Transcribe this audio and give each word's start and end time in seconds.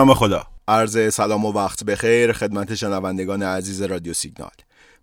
نام 0.00 0.14
خدا. 0.14 0.46
عرض 0.68 1.14
سلام 1.14 1.44
و 1.44 1.52
وقت 1.52 1.84
بخیر 1.84 2.32
خدمت 2.32 2.74
شنوندگان 2.74 3.42
عزیز 3.42 3.82
رادیو 3.82 4.14
سیگنال. 4.14 4.50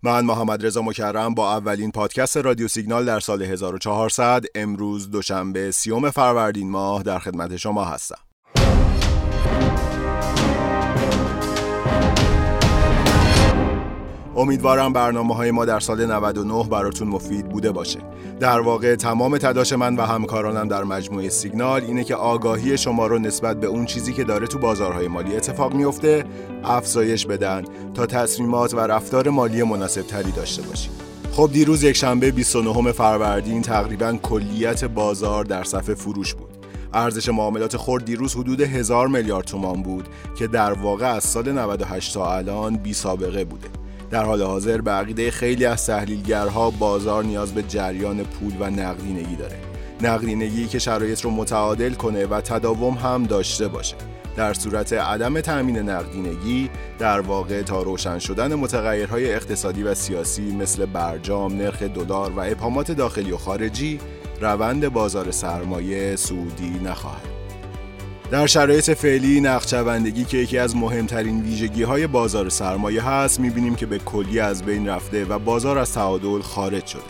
من 0.02 0.24
محمد 0.24 0.66
رضا 0.66 0.82
مکرم 0.82 1.34
با 1.34 1.56
اولین 1.56 1.90
پادکست 1.90 2.36
رادیو 2.36 2.68
سیگنال 2.68 3.04
در 3.04 3.20
سال 3.20 3.42
1400 3.42 4.44
امروز 4.54 5.10
دوشنبه 5.10 5.70
سیوم 5.70 6.10
فروردین 6.10 6.70
ماه 6.70 7.02
در 7.02 7.18
خدمت 7.18 7.56
شما 7.56 7.84
هستم. 7.84 8.27
امیدوارم 14.38 14.92
برنامه 14.92 15.34
های 15.34 15.50
ما 15.50 15.64
در 15.64 15.80
سال 15.80 16.06
99 16.06 16.68
براتون 16.68 17.08
مفید 17.08 17.48
بوده 17.48 17.72
باشه. 17.72 18.00
در 18.40 18.60
واقع 18.60 18.96
تمام 18.96 19.38
تلاش 19.38 19.72
من 19.72 19.96
و 19.96 20.02
همکارانم 20.02 20.68
در 20.68 20.84
مجموعه 20.84 21.28
سیگنال 21.28 21.84
اینه 21.84 22.04
که 22.04 22.14
آگاهی 22.14 22.78
شما 22.78 23.06
رو 23.06 23.18
نسبت 23.18 23.60
به 23.60 23.66
اون 23.66 23.86
چیزی 23.86 24.12
که 24.12 24.24
داره 24.24 24.46
تو 24.46 24.58
بازارهای 24.58 25.08
مالی 25.08 25.36
اتفاق 25.36 25.74
میفته 25.74 26.24
افزایش 26.64 27.26
بدن 27.26 27.64
تا 27.94 28.06
تصمیمات 28.06 28.74
و 28.74 28.80
رفتار 28.80 29.28
مالی 29.28 29.62
مناسب 29.62 30.02
تری 30.02 30.30
داشته 30.30 30.62
باشید. 30.62 30.92
خب 31.32 31.50
دیروز 31.52 31.82
یک 31.82 31.96
شنبه 31.96 32.30
29 32.30 32.92
فروردین 32.92 33.62
تقریبا 33.62 34.12
کلیت 34.22 34.84
بازار 34.84 35.44
در 35.44 35.64
صف 35.64 35.94
فروش 35.94 36.34
بود. 36.34 36.48
ارزش 36.94 37.28
معاملات 37.28 37.76
خرد 37.76 38.04
دیروز 38.04 38.34
حدود 38.34 38.60
هزار 38.60 39.08
میلیارد 39.08 39.44
تومان 39.44 39.82
بود 39.82 40.08
که 40.38 40.46
در 40.46 40.72
واقع 40.72 41.06
از 41.06 41.24
سال 41.24 41.52
98 41.52 42.14
تا 42.14 42.36
الان 42.36 42.76
بی 42.76 42.92
سابقه 42.92 43.44
بوده. 43.44 43.77
در 44.10 44.24
حال 44.24 44.42
حاضر 44.42 44.80
به 44.80 44.90
عقیده 44.90 45.30
خیلی 45.30 45.64
از 45.64 45.86
تحلیلگرها 45.86 46.70
بازار 46.70 47.24
نیاز 47.24 47.54
به 47.54 47.62
جریان 47.62 48.24
پول 48.24 48.52
و 48.60 48.70
نقدینگی 48.70 49.36
داره. 49.36 49.56
نقدینگی 50.02 50.66
که 50.66 50.78
شرایط 50.78 51.20
رو 51.20 51.30
متعادل 51.30 51.94
کنه 51.94 52.26
و 52.26 52.40
تداوم 52.40 52.94
هم 52.94 53.22
داشته 53.22 53.68
باشه. 53.68 53.96
در 54.36 54.54
صورت 54.54 54.92
عدم 54.92 55.40
تأمین 55.40 55.78
نقدینگی 55.78 56.70
در 56.98 57.20
واقع 57.20 57.62
تا 57.62 57.82
روشن 57.82 58.18
شدن 58.18 58.54
متغیرهای 58.54 59.34
اقتصادی 59.34 59.82
و 59.82 59.94
سیاسی 59.94 60.52
مثل 60.52 60.86
برجام، 60.86 61.56
نرخ 61.56 61.82
دلار 61.82 62.30
و 62.30 62.40
ابهامات 62.40 62.92
داخلی 62.92 63.32
و 63.32 63.36
خارجی 63.36 64.00
روند 64.40 64.88
بازار 64.88 65.30
سرمایه 65.30 66.16
سعودی 66.16 66.80
نخواهد 66.84 67.37
در 68.30 68.46
شرایط 68.46 68.90
فعلی 68.90 69.40
نقدشوندگی 69.40 70.24
که 70.24 70.36
یکی 70.36 70.58
از 70.58 70.76
مهمترین 70.76 71.42
ویژگی 71.42 71.82
های 71.82 72.06
بازار 72.06 72.48
سرمایه 72.48 73.02
هست 73.02 73.40
می‌بینیم 73.40 73.74
که 73.74 73.86
به 73.86 73.98
کلی 73.98 74.40
از 74.40 74.62
بین 74.62 74.88
رفته 74.88 75.24
و 75.24 75.38
بازار 75.38 75.78
از 75.78 75.92
تعادل 75.92 76.40
خارج 76.40 76.86
شده. 76.86 77.02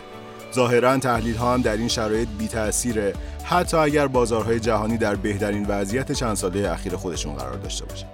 ظاهرا 0.55 0.98
تحلیل 0.98 1.36
ها 1.36 1.55
هم 1.55 1.62
در 1.62 1.77
این 1.77 1.89
شرایط 1.89 2.28
بی 2.39 2.48
تأثیره 2.48 3.12
حتی 3.44 3.77
اگر 3.77 4.06
بازارهای 4.06 4.61
جهانی 4.61 4.96
در 4.96 5.14
بهترین 5.14 5.66
وضعیت 5.69 6.12
چند 6.12 6.36
ساله 6.36 6.70
اخیر 6.70 6.96
خودشون 6.96 7.34
قرار 7.34 7.56
داشته 7.56 7.84
باشه 7.84 8.06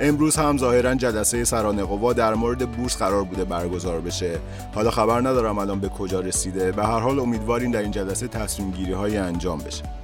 امروز 0.00 0.36
هم 0.36 0.58
ظاهرا 0.58 0.94
جلسه 0.94 1.44
سران 1.44 1.84
قوا 1.84 2.12
در 2.12 2.34
مورد 2.34 2.70
بورس 2.70 2.96
قرار 2.96 3.24
بوده 3.24 3.44
برگزار 3.44 4.00
بشه. 4.00 4.38
حالا 4.74 4.90
خبر 4.90 5.20
ندارم 5.20 5.58
الان 5.58 5.80
به 5.80 5.88
کجا 5.88 6.20
رسیده 6.20 6.72
به 6.72 6.84
هر 6.84 7.00
حال 7.00 7.20
امیدواریم 7.20 7.70
در 7.70 7.82
این 7.82 7.90
جلسه 7.90 8.28
تصمیم 8.28 8.70
گیری 8.70 8.92
های 8.92 9.16
انجام 9.16 9.58
بشه. 9.58 9.97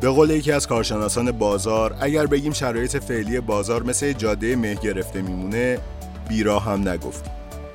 به 0.00 0.08
قول 0.08 0.30
یکی 0.30 0.52
از 0.52 0.66
کارشناسان 0.66 1.32
بازار 1.32 1.96
اگر 2.00 2.26
بگیم 2.26 2.52
شرایط 2.52 2.96
فعلی 2.96 3.40
بازار 3.40 3.82
مثل 3.82 4.12
جاده 4.12 4.56
مه 4.56 4.74
گرفته 4.74 5.22
میمونه 5.22 5.78
بیرا 6.28 6.58
هم 6.58 6.88
نگفتیم 6.88 7.32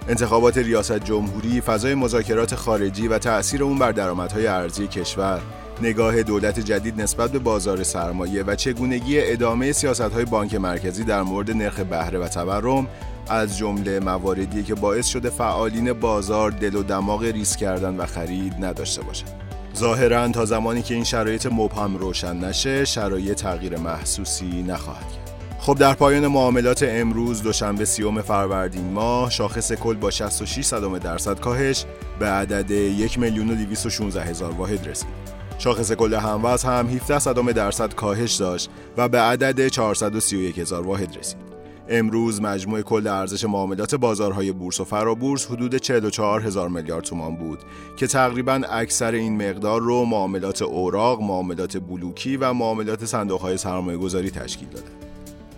انتخابات 0.07 0.57
ریاست 0.57 0.99
جمهوری، 0.99 1.61
فضای 1.61 1.95
مذاکرات 1.95 2.55
خارجی 2.55 3.07
و 3.07 3.17
تأثیر 3.17 3.63
اون 3.63 3.79
بر 3.79 3.91
درآمدهای 3.91 4.47
ارزی 4.47 4.87
کشور، 4.87 5.41
نگاه 5.81 6.23
دولت 6.23 6.59
جدید 6.59 7.01
نسبت 7.01 7.31
به 7.31 7.39
بازار 7.39 7.83
سرمایه 7.83 8.43
و 8.43 8.55
چگونگی 8.55 9.19
ادامه 9.19 9.71
سیاستهای 9.71 10.25
بانک 10.25 10.55
مرکزی 10.55 11.03
در 11.03 11.21
مورد 11.21 11.51
نرخ 11.51 11.79
بهره 11.79 12.19
و 12.19 12.27
تورم 12.27 12.87
از 13.29 13.57
جمله 13.57 13.99
مواردی 13.99 14.63
که 14.63 14.75
باعث 14.75 15.07
شده 15.07 15.29
فعالین 15.29 15.93
بازار 15.93 16.51
دل 16.51 16.75
و 16.75 16.83
دماغ 16.83 17.23
ریسک 17.23 17.59
کردن 17.59 17.97
و 17.97 18.05
خرید 18.05 18.53
نداشته 18.59 19.01
باشند. 19.01 19.44
ظاهرا 19.75 20.27
تا 20.27 20.45
زمانی 20.45 20.81
که 20.81 20.93
این 20.93 21.03
شرایط 21.03 21.45
مبهم 21.45 21.97
روشن 21.97 22.37
نشه 22.37 22.85
شرایط 22.85 23.41
تغییر 23.41 23.77
محسوسی 23.77 24.63
نخواهد 24.63 25.11
کرد 25.11 25.25
خب 25.59 25.77
در 25.77 25.93
پایان 25.93 26.27
معاملات 26.27 26.85
امروز 26.87 27.43
دوشنبه 27.43 27.85
سیوم 27.85 28.21
فروردین 28.21 28.93
ماه 28.93 29.29
شاخص 29.29 29.71
کل 29.71 29.95
با 29.95 30.11
66 30.11 30.65
صدم 30.65 30.97
درصد 30.97 31.39
کاهش 31.39 31.85
به 32.19 32.25
عدد 32.25 32.71
1 32.71 33.19
میلیون 33.19 33.51
و 33.51 33.55
216 33.55 34.23
هزار 34.23 34.51
واحد 34.51 34.87
رسید. 34.87 35.09
شاخص 35.57 35.91
کل 35.91 36.13
هموز 36.13 36.63
هم 36.63 36.87
17 36.87 37.19
صدم 37.19 37.51
درصد 37.51 37.93
کاهش 37.93 38.35
داشت 38.35 38.69
و 38.97 39.09
به 39.09 39.19
عدد 39.19 39.67
431 39.67 40.59
هزار 40.59 40.87
واحد 40.87 41.17
رسید. 41.17 41.44
امروز 41.89 42.41
مجموع 42.41 42.81
کل 42.81 43.07
ارزش 43.07 43.45
معاملات 43.45 43.95
بازارهای 43.95 44.51
بورس 44.51 44.79
و 44.79 44.83
فرابورس 44.83 45.45
حدود 45.45 45.75
44 45.75 46.41
هزار 46.41 46.69
میلیارد 46.69 47.03
تومان 47.03 47.35
بود 47.35 47.59
که 47.97 48.07
تقریبا 48.07 48.61
اکثر 48.69 49.11
این 49.11 49.49
مقدار 49.49 49.81
رو 49.81 50.05
معاملات 50.05 50.61
اوراق، 50.61 51.21
معاملات 51.21 51.77
بلوکی 51.77 52.37
و 52.37 52.53
معاملات 52.53 53.05
صندوقهای 53.05 53.57
سرمایه 53.57 53.97
گذاری 53.97 54.31
تشکیل 54.31 54.67
داده. 54.67 54.87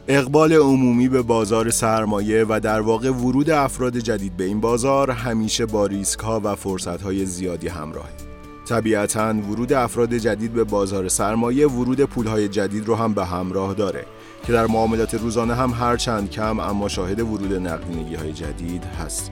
اقبال 0.08 0.54
عمومی 0.54 1.08
به 1.08 1.22
بازار 1.22 1.70
سرمایه 1.70 2.46
و 2.50 2.60
در 2.64 2.82
واقع 2.82 3.10
ورود 3.10 3.50
افراد 3.50 3.98
جدید 3.98 4.38
به 4.38 4.44
این 4.44 4.62
بازار 4.62 5.12
همیشه 5.12 5.66
با 5.66 5.86
ریسک 5.86 6.20
ها 6.20 6.42
و 6.44 6.56
فرصت 6.56 7.02
های 7.02 7.26
زیادی 7.26 7.68
همراهه. 7.68 8.27
طبیعتا 8.68 9.34
ورود 9.34 9.74
افراد 9.74 10.14
جدید 10.14 10.54
به 10.54 10.64
بازار 10.64 11.08
سرمایه 11.08 11.68
ورود 11.68 12.02
پولهای 12.02 12.48
جدید 12.48 12.88
رو 12.88 12.96
هم 12.96 13.14
به 13.14 13.26
همراه 13.26 13.74
داره 13.74 14.06
که 14.44 14.54
در 14.54 14.68
معاملات 14.68 15.14
روزانه 15.14 15.56
هم 15.56 15.72
هر 15.72 15.98
چند 15.98 16.30
کم 16.30 16.60
اما 16.60 16.88
شاهد 16.88 17.20
ورود 17.20 17.54
نقدینگی 17.54 18.16
های 18.16 18.34
جدید 18.34 18.84
هست. 18.84 19.32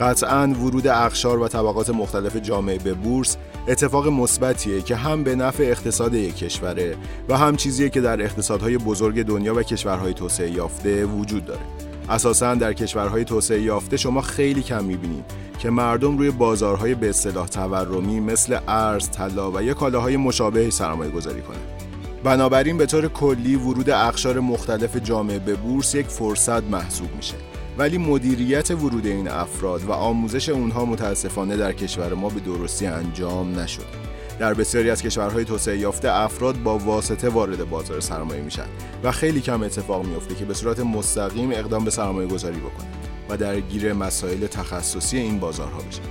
قطعا 0.00 0.46
ورود 0.46 0.86
اخشار 0.86 1.38
و 1.38 1.48
طبقات 1.48 1.90
مختلف 1.90 2.36
جامعه 2.36 2.78
به 2.78 2.94
بورس 2.94 3.36
اتفاق 3.68 4.08
مثبتیه 4.08 4.82
که 4.82 4.96
هم 4.96 5.24
به 5.24 5.34
نفع 5.34 5.62
اقتصاد 5.62 6.14
یک 6.14 6.36
کشوره 6.36 6.96
و 7.28 7.36
هم 7.36 7.56
چیزیه 7.56 7.88
که 7.88 8.00
در 8.00 8.22
اقتصادهای 8.22 8.78
بزرگ 8.78 9.22
دنیا 9.22 9.54
و 9.54 9.62
کشورهای 9.62 10.14
توسعه 10.14 10.50
یافته 10.50 11.04
وجود 11.04 11.44
داره. 11.44 11.87
اساسا 12.10 12.54
در 12.54 12.72
کشورهای 12.72 13.24
توسعه 13.24 13.62
یافته 13.62 13.96
شما 13.96 14.20
خیلی 14.20 14.62
کم 14.62 14.84
می‌بینید 14.84 15.24
که 15.58 15.70
مردم 15.70 16.18
روی 16.18 16.30
بازارهای 16.30 16.94
به 16.94 17.08
اصطلاح 17.08 17.46
تورمی 17.46 18.20
مثل 18.20 18.58
ارز، 18.68 19.10
طلا 19.10 19.50
و 19.50 19.62
یا 19.62 19.74
کالاهای 19.74 20.16
مشابه 20.16 20.70
سرمایه 20.70 21.10
گذاری 21.10 21.42
کنند. 21.42 21.78
بنابراین 22.24 22.78
به 22.78 22.86
طور 22.86 23.08
کلی 23.08 23.56
ورود 23.56 23.90
اقشار 23.90 24.40
مختلف 24.40 24.96
جامعه 24.96 25.38
به 25.38 25.54
بورس 25.54 25.94
یک 25.94 26.06
فرصت 26.06 26.62
محسوب 26.62 27.08
میشه 27.16 27.34
ولی 27.78 27.98
مدیریت 27.98 28.70
ورود 28.70 29.06
این 29.06 29.28
افراد 29.28 29.84
و 29.84 29.92
آموزش 29.92 30.48
اونها 30.48 30.84
متاسفانه 30.84 31.56
در 31.56 31.72
کشور 31.72 32.14
ما 32.14 32.28
به 32.28 32.40
درستی 32.40 32.86
انجام 32.86 33.58
نشد. 33.58 34.07
در 34.38 34.54
بسیاری 34.54 34.90
از 34.90 35.02
کشورهای 35.02 35.44
توسعه 35.44 35.78
یافته 35.78 36.12
افراد 36.12 36.62
با 36.62 36.78
واسطه 36.78 37.28
وارد 37.28 37.70
بازار 37.70 38.00
سرمایه 38.00 38.42
میشن 38.42 38.66
و 39.02 39.12
خیلی 39.12 39.40
کم 39.40 39.62
اتفاق 39.62 40.06
میفته 40.06 40.34
که 40.34 40.44
به 40.44 40.54
صورت 40.54 40.80
مستقیم 40.80 41.50
اقدام 41.50 41.84
به 41.84 41.90
سرمایه 41.90 42.28
گذاری 42.28 42.58
بکنند 42.58 43.06
و 43.28 43.36
درگیر 43.36 43.92
مسائل 43.92 44.46
تخصصی 44.46 45.18
این 45.18 45.38
بازارها 45.38 45.78
بشن. 45.78 46.02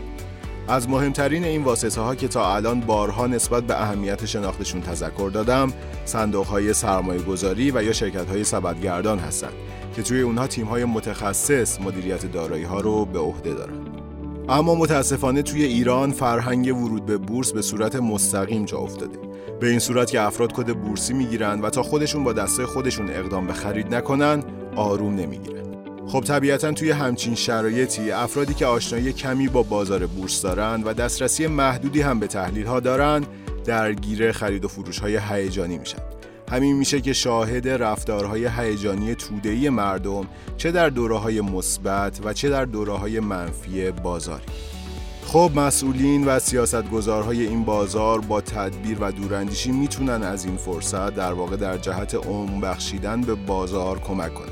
از 0.67 0.89
مهمترین 0.89 1.43
این 1.43 1.63
واسطه 1.63 2.01
ها 2.01 2.15
که 2.15 2.27
تا 2.27 2.55
الان 2.55 2.79
بارها 2.79 3.27
نسبت 3.27 3.63
به 3.63 3.81
اهمیت 3.81 4.25
شناختشون 4.25 4.81
تذکر 4.81 5.29
دادم 5.33 5.73
صندوق 6.05 6.45
های 6.45 6.73
سرمایه 6.73 7.21
گذاری 7.21 7.71
و 7.71 7.83
یا 7.83 7.93
شرکت 7.93 8.29
های 8.29 8.43
سبدگردان 8.43 9.19
هستند 9.19 9.53
که 9.95 10.03
توی 10.03 10.21
اونها 10.21 10.47
تیم 10.47 10.65
های 10.65 10.85
متخصص 10.85 11.81
مدیریت 11.81 12.31
دارایی 12.31 12.63
ها 12.63 12.79
رو 12.79 13.05
به 13.05 13.19
عهده 13.19 13.53
دارن 13.53 13.96
اما 14.49 14.75
متاسفانه 14.75 15.41
توی 15.41 15.63
ایران 15.63 16.11
فرهنگ 16.11 16.77
ورود 16.77 17.05
به 17.05 17.17
بورس 17.17 17.51
به 17.51 17.61
صورت 17.61 17.95
مستقیم 17.95 18.65
جا 18.65 18.77
افتاده. 18.77 19.19
به 19.59 19.69
این 19.69 19.79
صورت 19.79 20.11
که 20.11 20.21
افراد 20.21 20.53
کد 20.53 20.73
بورسی 20.73 21.13
می‌گیرن 21.13 21.61
و 21.61 21.69
تا 21.69 21.83
خودشون 21.83 22.23
با 22.23 22.33
دسته 22.33 22.65
خودشون 22.65 23.09
اقدام 23.09 23.47
به 23.47 23.53
خرید 23.53 23.95
نکنن 23.95 24.43
آروم 24.75 25.15
نمی‌گیرن. 25.15 25.63
خب 26.07 26.21
طبیعتا 26.21 26.71
توی 26.71 26.91
همچین 26.91 27.35
شرایطی 27.35 28.11
افرادی 28.11 28.53
که 28.53 28.65
آشنایی 28.65 29.13
کمی 29.13 29.47
با 29.47 29.63
بازار 29.63 30.05
بورس 30.05 30.41
دارند 30.41 30.87
و 30.87 30.93
دسترسی 30.93 31.47
محدودی 31.47 32.01
هم 32.01 32.19
به 32.19 32.27
تحلیل 32.27 32.65
ها 32.65 32.79
دارند 32.79 33.27
درگیر 33.65 34.31
خرید 34.31 34.65
و 34.65 34.67
فروش 34.67 34.99
های 34.99 35.19
هیجانی 35.29 35.77
میشن. 35.77 36.16
همین 36.51 36.75
میشه 36.75 37.01
که 37.01 37.13
شاهد 37.13 37.67
رفتارهای 37.67 38.49
هیجانی 38.57 39.15
توده‌ای 39.15 39.69
مردم 39.69 40.27
چه 40.57 40.71
در 40.71 40.89
دوره 40.89 41.17
های 41.17 41.41
مثبت 41.41 42.19
و 42.23 42.33
چه 42.33 42.49
در 42.49 42.65
دوره 42.65 42.93
های 42.93 43.19
منفی 43.19 43.91
بازاری. 43.91 44.43
خب 45.25 45.51
مسئولین 45.55 46.25
و 46.25 46.39
سیاستگزارهای 46.39 47.47
این 47.47 47.63
بازار 47.63 48.21
با 48.21 48.41
تدبیر 48.41 48.97
و 49.01 49.11
دوراندیشی 49.11 49.71
می‌تونن 49.71 50.23
از 50.23 50.45
این 50.45 50.57
فرصت 50.57 51.15
در 51.15 51.33
واقع 51.33 51.55
در 51.55 51.77
جهت 51.77 52.15
عمر 52.15 52.61
بخشیدن 52.61 53.21
به 53.21 53.35
بازار 53.35 53.99
کمک 53.99 54.33
کنند. 54.33 54.51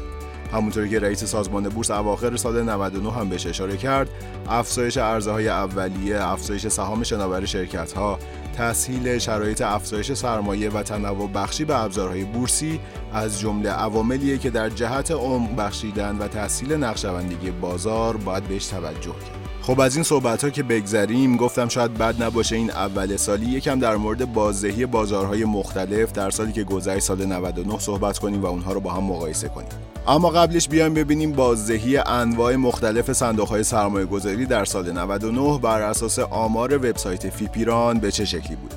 همونطوری 0.53 0.89
که 0.89 0.99
رئیس 0.99 1.23
سازمان 1.23 1.69
بورس 1.69 1.91
اواخر 1.91 2.35
سال 2.35 2.63
99 2.63 3.11
هم 3.11 3.29
بهش 3.29 3.47
اشاره 3.47 3.77
کرد 3.77 4.09
افزایش 4.49 4.97
ارزهای 4.97 5.47
اولیه 5.47 6.23
افزایش 6.23 6.67
سهام 6.67 7.03
شناور 7.03 7.45
شرکت 7.45 7.91
ها 7.91 8.19
تسهیل 8.57 9.17
شرایط 9.17 9.61
افزایش 9.61 10.13
سرمایه 10.13 10.69
و 10.69 10.83
تنوع 10.83 11.29
بخشی 11.31 11.65
به 11.65 11.83
ابزارهای 11.83 12.23
بورسی 12.23 12.79
از 13.13 13.39
جمله 13.39 13.69
عواملیه 13.69 14.37
که 14.37 14.49
در 14.49 14.69
جهت 14.69 15.11
عمق 15.11 15.55
بخشیدن 15.55 16.17
و 16.17 16.27
تحصیل 16.27 16.73
نقشبندگی 16.73 17.51
بازار 17.51 18.17
باید 18.17 18.43
بهش 18.43 18.65
توجه 18.65 19.11
کرد. 19.11 19.44
خب 19.65 19.79
از 19.79 19.95
این 19.95 20.03
صحبت 20.03 20.43
ها 20.43 20.49
که 20.49 20.63
بگذریم 20.63 21.37
گفتم 21.37 21.67
شاید 21.67 21.93
بد 21.93 22.23
نباشه 22.23 22.55
این 22.55 22.71
اول 22.71 23.17
سالی. 23.17 23.45
یکم 23.45 23.79
در 23.79 23.95
مورد 23.95 24.33
بازدهی 24.33 24.85
بازارهای 24.85 25.45
مختلف 25.45 26.11
در 26.11 26.29
سالی 26.29 26.51
که 26.51 26.63
گذشت 26.63 26.99
سال 26.99 27.25
99 27.25 27.79
صحبت 27.79 28.19
کنیم 28.19 28.41
و 28.41 28.45
اونها 28.45 28.73
رو 28.73 28.79
با 28.79 28.91
هم 28.91 29.03
مقایسه 29.03 29.47
کنیم. 29.47 29.69
اما 30.07 30.29
قبلش 30.29 30.69
بیایم 30.69 30.93
ببینیم 30.93 31.31
بازدهی 31.31 31.97
انواع 31.97 32.55
مختلف 32.55 33.13
صندوق 33.13 33.47
های 33.47 33.63
سرمایه 33.63 34.05
گذاری 34.05 34.45
در 34.45 34.65
سال 34.65 34.91
99 34.91 35.59
بر 35.59 35.81
اساس 35.81 36.19
آمار 36.19 36.75
وبسایت 36.75 37.29
فیپیران 37.29 37.99
به 37.99 38.11
چه 38.11 38.25
شکلی 38.25 38.55
بود؟ 38.55 38.73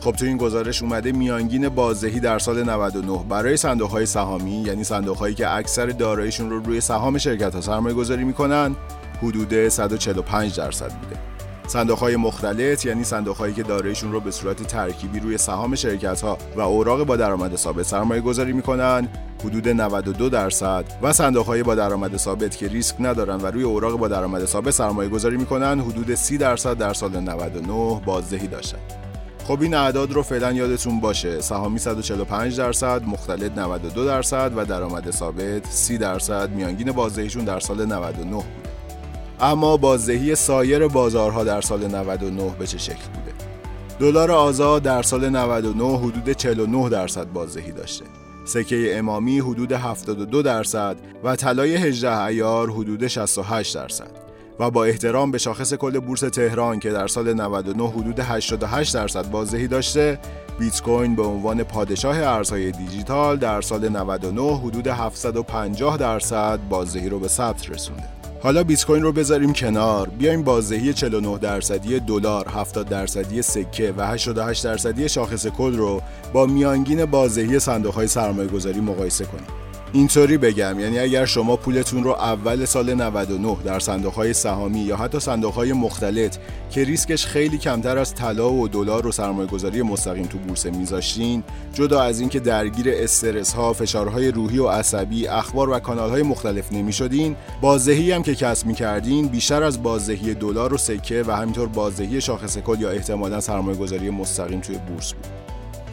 خب 0.00 0.12
تو 0.12 0.24
این 0.24 0.36
گزارش 0.36 0.82
اومده 0.82 1.12
میانگین 1.12 1.68
بازدهی 1.68 2.20
در 2.20 2.38
سال 2.38 2.62
99 2.62 3.24
برای 3.28 3.56
صندوق 3.56 3.90
های 3.90 4.06
سهامی 4.06 4.62
یعنی 4.62 4.84
صندوق 4.84 5.16
هایی 5.16 5.34
که 5.34 5.54
اکثر 5.54 5.86
داراییشون 5.86 6.50
رو 6.50 6.58
روی 6.58 6.80
سهام 6.80 7.18
شرکت 7.18 7.54
ها 7.54 7.60
سرمایه 7.60 7.94
گذاری 7.94 8.24
می‌کنن 8.24 8.76
حدود 9.28 9.68
145 9.68 10.56
درصد 10.56 10.92
بوده. 10.92 11.34
صندوق 11.66 11.98
های 11.98 12.16
مختلط 12.16 12.84
یعنی 12.84 13.04
صندوق 13.04 13.36
هایی 13.36 13.54
که 13.54 13.62
داراییشون 13.62 14.12
رو 14.12 14.20
به 14.20 14.30
صورت 14.30 14.62
ترکیبی 14.62 15.20
روی 15.20 15.38
سهام 15.38 15.74
شرکت 15.74 16.20
ها 16.20 16.38
و 16.56 16.60
اوراق 16.60 17.04
با 17.04 17.16
درآمد 17.16 17.56
ثابت 17.56 17.82
سرمایه 17.82 18.20
گذاری 18.20 18.52
حدود 19.44 19.68
92 19.68 20.28
درصد. 20.28 20.84
و 21.02 21.12
صندوق 21.12 21.46
های 21.46 21.62
با 21.62 21.74
درآمد 21.74 22.16
ثابت 22.16 22.56
که 22.56 22.68
ریسک 22.68 22.96
ندارن 23.00 23.36
و 23.36 23.46
روی 23.46 23.62
اوراق 23.62 23.98
با 23.98 24.08
درآمد 24.08 24.44
ثابت 24.44 24.70
سرمایه 24.70 25.08
گذاری 25.08 25.36
حدود 25.80 26.14
30 26.14 26.38
درصد 26.38 26.78
در 26.78 26.92
سال 26.92 27.20
99 27.20 28.00
بازدهی 28.04 28.46
داشتن. 28.46 28.78
خب 29.44 29.60
این 29.60 29.74
اعداد 29.74 30.12
رو 30.12 30.22
فعلا 30.22 30.52
یادتون 30.52 31.00
باشه. 31.00 31.40
سهامی 31.40 31.78
145 31.78 32.58
درصد 32.58 33.02
مختلط 33.06 33.58
92 33.58 34.04
درصد 34.04 34.52
و 34.56 34.64
درآمد 34.64 35.10
ثابت 35.10 35.66
30 35.70 35.98
درصد. 35.98 36.50
میانگین 36.50 36.92
بازدهیشون 36.92 37.44
در 37.44 37.60
سال 37.60 37.84
99 37.86 38.30
بود. 38.30 38.63
اما 39.40 39.76
بازدهی 39.76 40.34
سایر 40.34 40.88
بازارها 40.88 41.44
در 41.44 41.60
سال 41.60 41.86
99 41.86 42.54
به 42.58 42.66
چه 42.66 42.78
شکل 42.78 42.94
بوده؟ 42.94 43.34
دلار 43.98 44.30
آزاد 44.30 44.82
در 44.82 45.02
سال 45.02 45.28
99 45.28 45.98
حدود 45.98 46.32
49 46.32 46.88
درصد 46.88 47.32
بازدهی 47.32 47.72
داشته. 47.72 48.04
سکه 48.44 48.98
امامی 48.98 49.38
حدود 49.38 49.72
72 49.72 50.42
درصد 50.42 50.96
و 51.24 51.36
طلای 51.36 51.76
18 51.76 52.22
ایار 52.22 52.70
حدود 52.70 53.06
68 53.06 53.74
درصد. 53.74 54.24
و 54.60 54.70
با 54.70 54.84
احترام 54.84 55.30
به 55.30 55.38
شاخص 55.38 55.74
کل 55.74 55.98
بورس 55.98 56.20
تهران 56.20 56.78
که 56.78 56.90
در 56.90 57.06
سال 57.06 57.34
99 57.34 57.88
حدود 57.88 58.20
88 58.20 58.94
درصد 58.94 59.30
بازدهی 59.30 59.68
داشته 59.68 60.18
بیت 60.58 60.82
کوین 60.82 61.16
به 61.16 61.22
عنوان 61.22 61.62
پادشاه 61.62 62.18
ارزهای 62.18 62.70
دیجیتال 62.70 63.36
در 63.36 63.60
سال 63.60 63.88
99 63.88 64.56
حدود 64.56 64.86
750 64.86 65.96
درصد 65.96 66.60
بازدهی 66.68 67.08
رو 67.08 67.18
به 67.18 67.28
ثبت 67.28 67.70
رسونده. 67.70 68.23
حالا 68.44 68.64
بیت 68.64 68.84
کوین 68.84 69.02
رو 69.02 69.12
بذاریم 69.12 69.52
کنار. 69.52 70.08
بیایم 70.08 70.42
بازدهی 70.42 70.92
49 70.92 71.38
درصدی 71.38 72.00
دلار 72.00 72.48
70 72.48 72.88
درصدی 72.88 73.42
سکه 73.42 73.94
و 73.96 74.06
88 74.06 74.64
درصدی 74.64 75.08
شاخص 75.08 75.46
کل 75.46 75.76
رو 75.76 76.02
با 76.32 76.46
میانگین 76.46 77.04
بازدهی 77.04 77.58
صندوق 77.58 77.94
های 77.94 78.06
سرمایه 78.06 78.48
گذاری 78.48 78.80
مقایسه 78.80 79.24
کنیم. 79.24 79.63
اینطوری 79.94 80.38
بگم 80.38 80.80
یعنی 80.80 80.98
اگر 80.98 81.24
شما 81.24 81.56
پولتون 81.56 82.04
رو 82.04 82.10
اول 82.10 82.64
سال 82.64 82.94
99 82.94 83.56
در 83.64 83.78
صندوق 83.78 84.12
های 84.14 84.32
سهامی 84.32 84.80
یا 84.80 84.96
حتی 84.96 85.20
صندوق 85.20 85.54
های 85.54 85.72
مختلط 85.72 86.36
که 86.70 86.84
ریسکش 86.84 87.26
خیلی 87.26 87.58
کمتر 87.58 87.98
از 87.98 88.14
طلا 88.14 88.52
و 88.52 88.68
دلار 88.68 89.06
و 89.06 89.12
سرمایه 89.12 89.48
گذاری 89.48 89.82
مستقیم 89.82 90.26
تو 90.26 90.38
بورس 90.38 90.66
میذاشتین 90.66 91.42
جدا 91.72 92.02
از 92.02 92.20
اینکه 92.20 92.40
درگیر 92.40 92.86
استرس 92.88 93.52
ها 93.52 93.72
فشارهای 93.72 94.30
روحی 94.30 94.58
و 94.58 94.68
عصبی 94.68 95.28
اخبار 95.28 95.70
و 95.70 95.78
کانال 95.78 96.10
های 96.10 96.22
مختلف 96.22 96.72
نمی‌شدین 96.72 97.36
بازدهی 97.60 98.12
هم 98.12 98.22
که 98.22 98.34
کسب 98.34 98.66
می‌کردین 98.66 99.28
بیشتر 99.28 99.62
از 99.62 99.82
بازدهی 99.82 100.34
دلار 100.34 100.74
و 100.74 100.78
سکه 100.78 101.22
و 101.26 101.36
همینطور 101.36 101.68
بازدهی 101.68 102.20
شاخص 102.20 102.58
کل 102.58 102.80
یا 102.80 102.90
احتمالا 102.90 103.40
سرمایه 103.40 103.78
گذاری 103.78 104.10
مستقیم 104.10 104.60
توی 104.60 104.76
بورس 104.78 105.12
بود. 105.12 105.26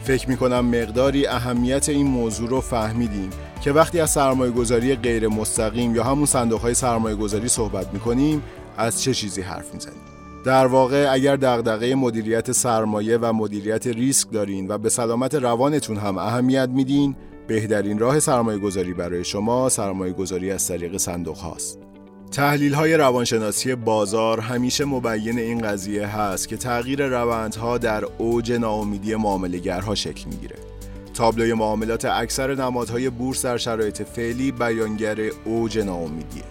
فکر 0.04 0.28
می‌کنم 0.28 0.66
مقداری 0.66 1.26
اهمیت 1.26 1.88
این 1.88 2.06
موضوع 2.06 2.48
رو 2.48 2.60
فهمیدیم 2.60 3.30
که 3.62 3.72
وقتی 3.72 4.00
از 4.00 4.10
سرمایه 4.10 4.52
گذاری 4.52 4.94
غیر 4.94 5.28
مستقیم 5.28 5.94
یا 5.94 6.04
همون 6.04 6.26
صندوق 6.26 6.60
های 6.60 6.74
سرمایه 6.74 7.16
گذاری 7.16 7.48
صحبت 7.48 7.92
می‌کنیم 7.92 8.42
از 8.76 9.02
چه 9.02 9.14
چیزی 9.14 9.40
حرف 9.40 9.74
می‌زنیم؟ 9.74 10.02
در 10.44 10.66
واقع 10.66 11.06
اگر 11.10 11.36
دغدغه 11.36 11.94
مدیریت 11.94 12.52
سرمایه 12.52 13.18
و 13.18 13.32
مدیریت 13.32 13.86
ریسک 13.86 14.30
دارین 14.30 14.68
و 14.68 14.78
به 14.78 14.88
سلامت 14.88 15.34
روانتون 15.34 15.96
هم 15.96 16.18
اهمیت 16.18 16.68
میدین 16.68 17.16
بهترین 17.46 17.98
راه 17.98 18.20
سرمایه 18.20 18.58
گذاری 18.58 18.94
برای 18.94 19.24
شما 19.24 19.68
سرمایه 19.68 20.12
گذاری 20.12 20.50
از 20.50 20.68
طریق 20.68 20.96
صندوق 20.96 21.36
هاست 21.36 21.78
تحلیل 22.30 22.74
های 22.74 22.94
روانشناسی 22.94 23.74
بازار 23.74 24.40
همیشه 24.40 24.84
مبین 24.84 25.38
این 25.38 25.58
قضیه 25.58 26.06
هست 26.06 26.48
که 26.48 26.56
تغییر 26.56 27.06
روندها 27.06 27.78
در 27.78 28.04
اوج 28.18 28.52
ناامیدی 28.52 29.14
معاملهگرها 29.14 29.94
شکل 29.94 30.28
می‌گیره. 30.30 30.71
تابلوی 31.14 31.54
معاملات 31.54 32.04
اکثر 32.04 32.54
نمادهای 32.54 33.10
بورس 33.10 33.44
در 33.44 33.56
شرایط 33.56 34.02
فعلی 34.02 34.52
بیانگر 34.52 35.16
اوج 35.44 35.78
ناامیدیه 35.78 36.42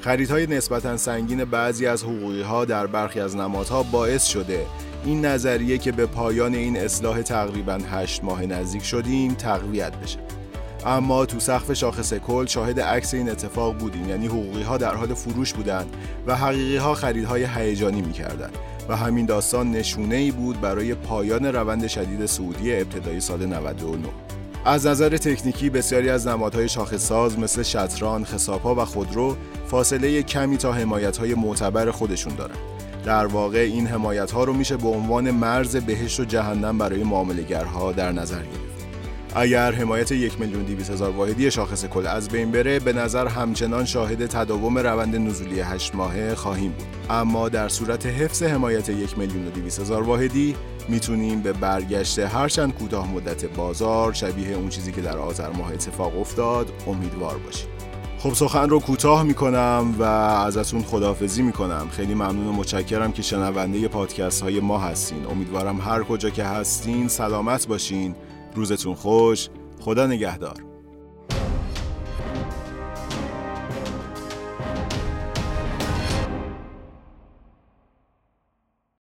خریدهای 0.00 0.46
نسبتا 0.46 0.96
سنگین 0.96 1.44
بعضی 1.44 1.86
از 1.86 2.02
حقوقی 2.04 2.42
ها 2.42 2.64
در 2.64 2.86
برخی 2.86 3.20
از 3.20 3.36
نمادها 3.36 3.82
باعث 3.82 4.24
شده 4.24 4.66
این 5.04 5.24
نظریه 5.24 5.78
که 5.78 5.92
به 5.92 6.06
پایان 6.06 6.54
این 6.54 6.76
اصلاح 6.76 7.22
تقریبا 7.22 7.78
8 7.90 8.24
ماه 8.24 8.46
نزدیک 8.46 8.82
شدیم 8.82 9.34
تقویت 9.34 9.96
بشه. 9.96 10.18
اما 10.86 11.26
تو 11.26 11.40
سقف 11.40 11.72
شاخص 11.72 12.14
کل 12.14 12.46
شاهد 12.46 12.80
عکس 12.80 13.14
این 13.14 13.30
اتفاق 13.30 13.78
بودیم 13.78 14.08
یعنی 14.08 14.26
حقوقی 14.26 14.62
ها 14.62 14.78
در 14.78 14.94
حال 14.94 15.14
فروش 15.14 15.52
بودند 15.52 15.96
و 16.26 16.36
حقیقی 16.36 16.76
ها 16.76 16.94
خریدهای 16.94 17.44
هیجانی 17.44 18.02
می‌کردند 18.02 18.58
و 18.90 18.96
همین 18.96 19.26
داستان 19.26 19.70
نشونه 19.70 20.16
ای 20.16 20.30
بود 20.30 20.60
برای 20.60 20.94
پایان 20.94 21.44
روند 21.44 21.86
شدید 21.86 22.26
سعودی 22.26 22.74
ابتدای 22.74 23.20
سال 23.20 23.46
99 23.46 24.08
از 24.64 24.86
نظر 24.86 25.16
تکنیکی 25.16 25.70
بسیاری 25.70 26.08
از 26.08 26.28
نمادهای 26.28 26.68
ساز 26.96 27.38
مثل 27.38 27.62
شطران، 27.62 28.24
خسابها 28.24 28.74
و 28.74 28.84
خودرو 28.84 29.36
فاصله 29.66 30.22
کمی 30.22 30.56
تا 30.56 30.72
حمایتهای 30.72 31.34
معتبر 31.34 31.90
خودشون 31.90 32.34
دارند. 32.34 32.58
در 33.04 33.26
واقع 33.26 33.58
این 33.58 33.86
حمایت 33.86 34.30
ها 34.30 34.44
رو 34.44 34.52
میشه 34.52 34.76
به 34.76 34.88
عنوان 34.88 35.30
مرز 35.30 35.76
بهشت 35.76 36.20
و 36.20 36.24
جهنم 36.24 36.78
برای 36.78 37.04
معاملهگرها 37.04 37.92
در 37.92 38.12
نظر 38.12 38.42
گرفت. 38.42 38.69
اگر 39.34 39.72
حمایت 39.72 40.12
یک 40.12 40.40
میلیون 40.40 40.62
دیویس 40.62 40.90
هزار 40.90 41.10
واحدی 41.10 41.50
شاخص 41.50 41.84
کل 41.84 42.06
از 42.06 42.28
بین 42.28 42.50
بره 42.50 42.78
به 42.78 42.92
نظر 42.92 43.28
همچنان 43.28 43.84
شاهد 43.84 44.26
تداوم 44.26 44.78
روند 44.78 45.16
نزولی 45.16 45.60
هشت 45.60 45.94
ماهه 45.94 46.34
خواهیم 46.34 46.72
بود. 46.72 46.86
اما 47.10 47.48
در 47.48 47.68
صورت 47.68 48.06
حفظ 48.06 48.42
حمایت 48.42 48.88
یک 48.88 49.18
میلیون 49.18 49.46
و 49.46 49.50
هزار 49.80 50.02
واحدی 50.02 50.56
می‌تونیم 50.88 51.40
به 51.40 51.52
برگشت 51.52 52.18
هرچند 52.18 52.74
کوتاه 52.74 53.12
مدت 53.12 53.44
بازار 53.44 54.12
شبیه 54.12 54.56
اون 54.56 54.68
چیزی 54.68 54.92
که 54.92 55.00
در 55.00 55.18
آذر 55.18 55.50
ماه 55.50 55.72
اتفاق 55.72 56.20
افتاد 56.20 56.72
امیدوار 56.86 57.38
باشیم. 57.38 57.68
خب 58.18 58.34
سخن 58.34 58.68
رو 58.68 58.80
کوتاه 58.80 59.22
می‌کنم 59.22 59.94
و 59.98 60.02
ازتون 60.02 60.82
خداحافظی 60.82 61.42
می‌کنم. 61.42 61.88
خیلی 61.90 62.14
ممنون 62.14 62.46
و 62.46 62.52
متشکرم 62.52 63.12
که 63.12 63.22
شنونده 63.22 63.88
پادکست 63.88 64.42
های 64.42 64.60
ما 64.60 64.78
هستین. 64.78 65.26
امیدوارم 65.30 65.80
هر 65.80 66.02
کجا 66.02 66.30
که 66.30 66.44
هستین 66.44 67.08
سلامت 67.08 67.66
باشین. 67.66 68.14
روزتون 68.54 68.94
خوش. 68.94 69.48
خدا 69.80 70.06
نگهدار. 70.06 70.69